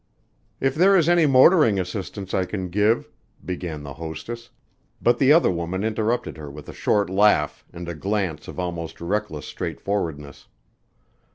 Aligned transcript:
"If 0.59 0.73
there 0.73 0.97
is 0.97 1.07
any 1.07 1.27
motoring 1.27 1.79
assistance 1.79 2.33
I 2.33 2.45
can 2.45 2.69
give" 2.69 3.07
began 3.51 3.83
the 3.83 3.93
hostess, 3.93 4.49
but 4.99 5.19
the 5.19 5.31
other 5.31 5.51
woman 5.51 5.83
interrupted 5.83 6.37
her 6.37 6.49
with 6.49 6.67
a 6.67 6.73
short 6.73 7.07
laugh 7.07 7.63
and 7.71 7.87
a 7.87 7.93
glance 7.93 8.47
of 8.47 8.57
almost 8.59 8.99
reckless 8.99 9.45
straightforwardness. 9.45 10.47